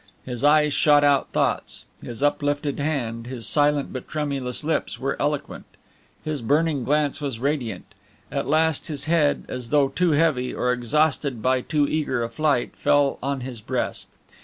[0.25, 5.65] His eyes shot out thoughts; his uplifted hand, his silent but tremulous lips were eloquent;
[6.25, 7.85] his burning glance was radiant;
[8.31, 12.71] at last his head, as though too heavy, or exhausted by too eager a flight,
[12.75, 14.07] fell on his breast.